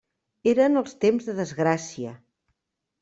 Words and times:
Eren 0.51 0.79
els 0.81 0.95
temps 1.05 1.29
de 1.29 1.35
desgràcia. 1.43 2.15